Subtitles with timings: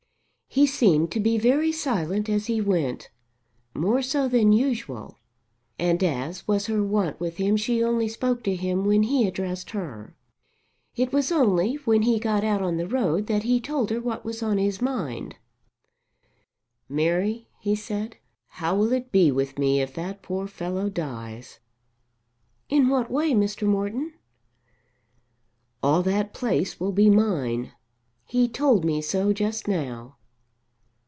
[0.53, 3.09] He seemed to be very silent as he went,
[3.73, 5.15] more so than usual,
[5.79, 9.69] and as was her wont with him she only spoke to him when he addressed
[9.69, 10.13] her.
[10.97, 14.25] It was only when he got out on the road that he told her what
[14.25, 15.37] was on his mind.
[16.89, 21.59] "Mary," he said, "how will it be with me if that poor fellow dies?"
[22.67, 23.65] "In what way, Mr.
[23.65, 24.15] Morton?"
[25.81, 27.71] "All that place will be mine.
[28.25, 30.17] He told me so just now."